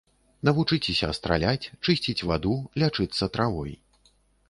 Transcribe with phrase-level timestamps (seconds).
[0.47, 3.71] Навучыцеся страляць, чысціць ваду, лячыцца травой.